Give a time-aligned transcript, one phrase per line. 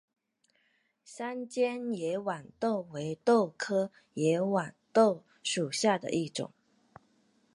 [1.03, 6.51] 三尖野豌豆为豆科野豌豆属下的一个种。